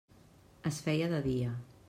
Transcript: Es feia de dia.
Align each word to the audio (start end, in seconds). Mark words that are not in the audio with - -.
Es 0.69 0.81
feia 0.87 1.11
de 1.13 1.21
dia. 1.29 1.55